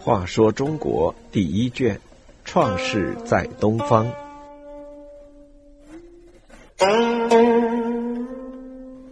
[0.00, 2.00] 话说中国第一卷，
[2.44, 4.10] 创世在东方。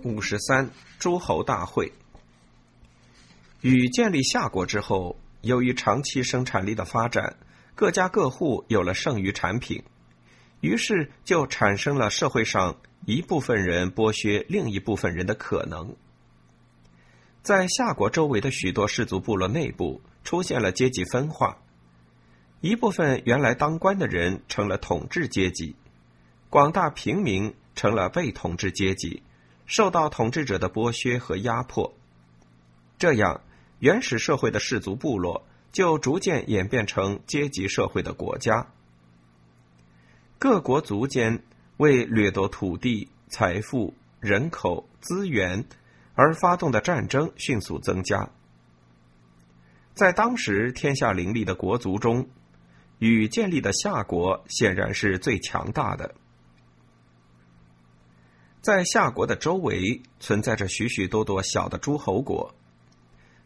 [0.03, 1.93] 五十三，诸侯大会。
[3.61, 7.37] 禹建立夏国之后，由于长期生产力的发展，
[7.75, 9.83] 各家各户有了剩余产品，
[10.61, 12.75] 于是就产生了社会上
[13.07, 15.95] 一部分人剥削另一部分人的可能。
[17.43, 21.57] 在夏国周围的许多氏族部落内部出现了阶级分化，
[22.61, 25.77] 一部分原来当官的人成了统治阶级，
[26.51, 29.23] 广大平民成了被统治阶级，
[29.67, 31.95] 受到统治者的剥削和压迫，
[32.99, 33.41] 这样。
[33.79, 38.67] 原始社会的氏族部落就逐渐演变成阶级社会的国家，
[40.39, 41.45] 各国族间
[41.77, 45.65] 为掠夺土地、财富、人口、资源
[46.15, 48.31] 而发动的战争迅速增加。
[49.95, 52.29] 在当时天下林立的国族中，
[52.99, 56.15] 禹建立的夏国显然是最强大的。
[58.61, 62.55] 在夏国的周围存在着许许多多小的诸侯国。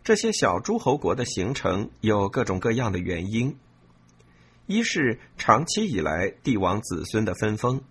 [0.02, 3.54] 这些小诸侯国的形成有各种各样的原因：
[4.66, 7.82] 一是长期以来帝王子孙的分封，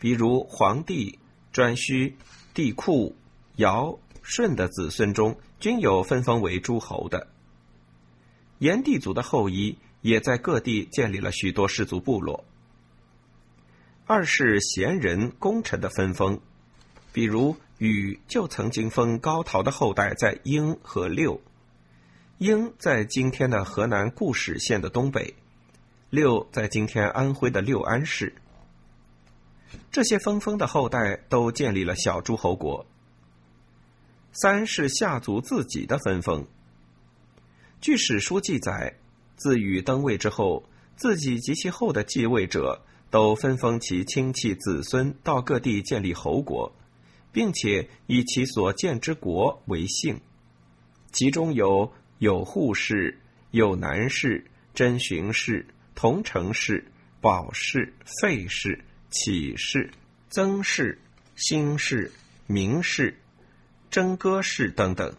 [0.00, 1.18] 比如黄帝、
[1.52, 2.14] 颛顼、
[2.52, 3.12] 帝喾、
[3.56, 7.28] 尧、舜的子孙中均有分封为诸侯的；
[8.58, 12.44] 炎帝族的后裔也在各地建立了许多氏族部落。
[14.06, 16.40] 二是贤人功臣的分封，
[17.12, 21.40] 比如禹就曾经封高陶的后代在殷和六。
[22.38, 25.34] 英在今天的河南固始县的东北，
[26.08, 28.34] 六在今天安徽的六安市。
[29.90, 32.86] 这些分封的后代都建立了小诸侯国。
[34.32, 36.46] 三是夏族自己的分封。
[37.80, 38.94] 据史书记载，
[39.36, 40.64] 自禹登位之后，
[40.96, 46.72] 自己及其后的继位者都分封其亲戚子孙到各地建立侯国，
[47.32, 50.20] 并且以其所建之国为姓，
[51.12, 51.92] 其中有。
[52.20, 53.18] 有护氏、
[53.50, 54.44] 有南氏、
[54.74, 56.86] 真荀氏、桐城氏、
[57.18, 59.90] 宝氏、费氏、启氏、
[60.30, 60.98] 曾氏、
[61.36, 62.10] 辛氏、
[62.46, 63.18] 明氏、
[63.90, 65.14] 真歌氏等等。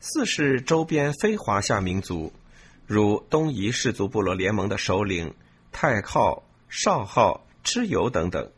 [0.00, 2.32] 四是周边非华夏民族，
[2.86, 5.34] 如东夷氏族部落联盟的首领
[5.72, 8.50] 太昊、少昊、蚩尤等等。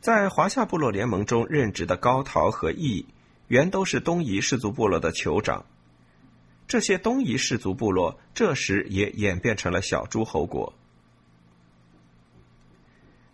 [0.00, 3.06] 在华夏部落联盟中任职的高陶和羿。
[3.48, 5.66] 原都是东夷氏族部落的酋长，
[6.68, 10.72] 这些东夷氏族部落这时也演变成了小诸侯国。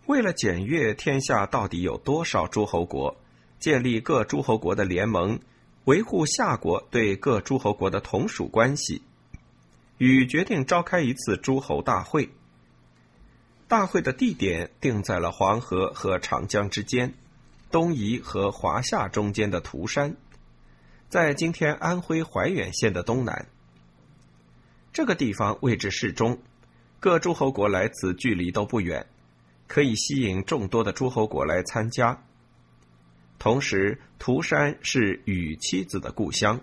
[0.06, 3.16] 为了检阅天下到底有多少诸侯国，
[3.58, 5.38] 建立各诸侯国的联盟，
[5.84, 9.02] 维护夏国对各诸侯国的同属关系，
[9.98, 12.30] 禹决定召开一次诸侯大会。
[13.66, 17.14] 大会的地点定在了黄河和长江之间。
[17.68, 20.16] 东夷和华夏中间的涂山，
[21.08, 23.46] 在今天安徽怀远县的东南。
[24.92, 26.38] 这个地方位置适中，
[27.00, 29.04] 各诸侯国来此距离都不远，
[29.66, 32.22] 可以吸引众多的诸侯国来参加。
[33.38, 36.60] 同时，涂山是禹妻子的故乡，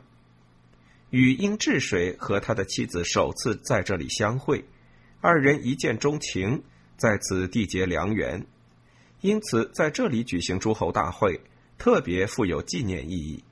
[1.12, 4.66] 禹因治水和他的妻子首次在这里相会，
[5.22, 6.63] 二人一见钟情，
[6.97, 8.46] 在此缔结良缘。
[9.22, 11.40] 因此，在这里举行诸侯大会，
[11.78, 13.44] 特别富有纪念意义。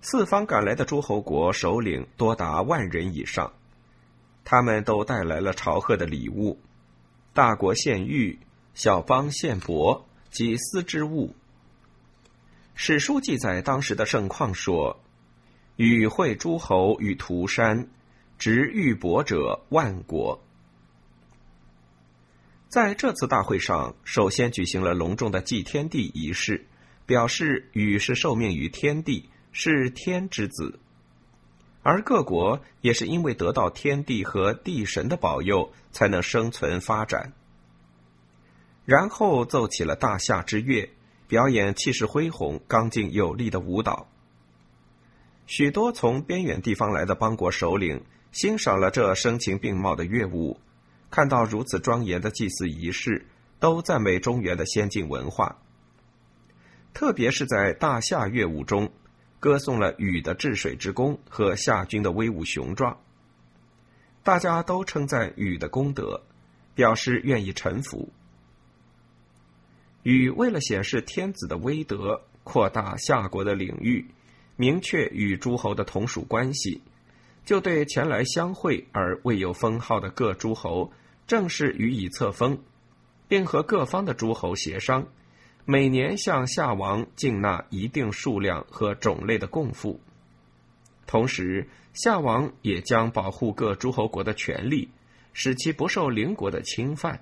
[0.00, 3.52] 四方赶来的诸侯国首领多达万人以上，
[4.44, 6.58] 他们都带来了朝贺的礼物：
[7.32, 8.38] 大国献玉，
[8.74, 11.34] 小邦献帛及丝织物。
[12.74, 15.00] 史书记载当时的盛况说
[15.76, 17.88] ：“与会诸侯与涂山，
[18.38, 20.40] 执玉帛者万国。”
[22.68, 26.66] 在这次大会上，首先举行了隆重的祭天地仪式，
[27.06, 30.78] 表示禹是受命于天地，是天之子。
[31.88, 37.32] 而各国也是因为得到天地和地神的保佑，才能生存发展。
[38.84, 40.90] 然后奏起了大夏之乐，
[41.28, 44.06] 表演气势恢宏、刚劲有力的舞蹈。
[45.46, 50.60] 许多从边远地方来的邦国首领欣赏了这声情并茂的乐舞。
[51.10, 53.26] 看到如此庄严的祭祀仪式，
[53.58, 55.56] 都赞美中原的先进文化。
[56.92, 58.92] 特别是在大夏乐舞中，
[59.40, 62.98] 歌颂了禹的治水之功和夏军的威武雄壮。
[64.22, 66.22] 大家都称赞禹的功德，
[66.74, 68.08] 表示愿意臣服。
[70.02, 74.06] 禹为了显示天子的威德，扩大夏国的领域，
[74.56, 76.80] 明确与诸侯的同属关系，
[77.44, 80.92] 就对前来相会而未有封号的各诸侯，
[81.26, 82.58] 正式予以册封，
[83.28, 85.06] 并和各方的诸侯协商，
[85.70, 90.00] 每年向夏王进纳一定数量和种类的贡赋。
[91.06, 94.88] 同时，夏王也将保护各诸侯国的权利，
[95.34, 97.20] 使其不受邻国的侵犯。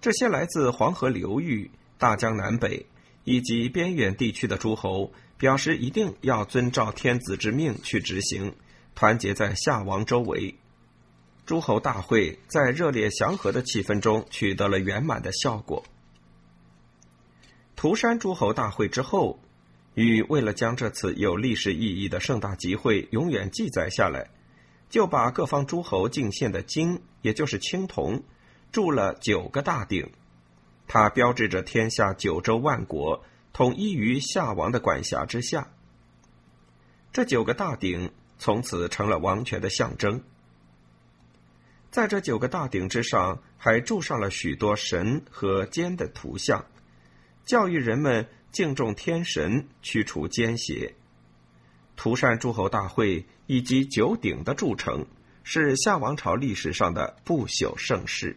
[0.00, 1.68] 这些来自黄河流域、
[1.98, 2.86] 大江南北
[3.24, 8.54] 以及边远地区的诸侯，表示一定要遵照天子之命去执行，
[8.94, 10.54] 团结在夏王周围。
[11.44, 15.82] 诸侯大会在热烈祥和的气氛中取得了圆满的效果。
[17.78, 19.38] 涂山诸侯大会之后，
[19.94, 24.30] 禹为了将这次有历史意义的盛大集会永远记载下来，
[24.90, 28.24] 就把各方诸侯进献的金，也就是青铜。
[28.72, 30.10] 铸了九个大鼎，
[30.88, 33.22] 它标志着天下九州万国
[33.52, 35.68] 统一于夏王的管辖之下。
[37.12, 38.10] 这九个大鼎
[38.40, 40.20] 从此成了王权的象征。
[41.92, 46.66] 在这九个大鼎之上，还铸上了许多神和奸的图像，
[47.48, 50.94] 教育人们敬重天神，驱除奸邪。
[51.96, 55.06] 涂山诸侯大会以及九鼎的铸成，
[55.44, 58.36] 是夏王朝历史上的不朽盛世。